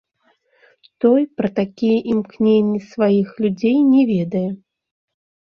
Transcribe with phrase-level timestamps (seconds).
[1.03, 4.45] Той пра такія імкненні сваіх людзей не ведае.